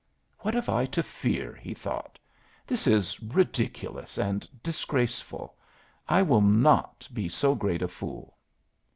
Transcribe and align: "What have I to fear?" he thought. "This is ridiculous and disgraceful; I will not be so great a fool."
"What 0.39 0.55
have 0.55 0.67
I 0.67 0.87
to 0.87 1.03
fear?" 1.03 1.53
he 1.53 1.75
thought. 1.75 2.17
"This 2.65 2.87
is 2.87 3.21
ridiculous 3.21 4.17
and 4.17 4.49
disgraceful; 4.63 5.53
I 6.09 6.23
will 6.23 6.41
not 6.41 7.07
be 7.13 7.29
so 7.29 7.53
great 7.53 7.83
a 7.83 7.87
fool." 7.87 8.35